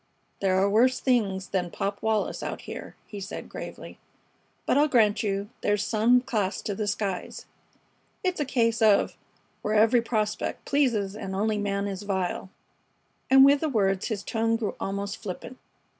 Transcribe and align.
"There 0.39 0.55
are 0.59 0.67
worse 0.67 0.99
things 0.99 1.49
than 1.49 1.69
Pop 1.69 2.01
Wallis 2.01 2.41
out 2.41 2.61
here," 2.61 2.95
he 3.05 3.19
said, 3.19 3.47
gravely. 3.47 3.99
"But 4.65 4.75
I'll 4.75 4.87
grant 4.87 5.21
you 5.21 5.51
there's 5.61 5.83
some 5.83 6.21
class 6.21 6.59
to 6.63 6.73
the 6.73 6.87
skies. 6.87 7.45
It's 8.23 8.39
a 8.39 8.45
case 8.45 8.81
of 8.81 9.15
'Where 9.61 9.75
every 9.75 10.01
prospect 10.01 10.65
pleases 10.65 11.15
and 11.15 11.35
only 11.35 11.59
man 11.59 11.85
is 11.85 12.01
vile.'" 12.01 12.49
And 13.29 13.45
with 13.45 13.59
the 13.59 13.69
words 13.69 14.07
his 14.07 14.23
tone 14.23 14.55
grew 14.55 14.75
almost 14.79 15.17
flippant. 15.21 15.59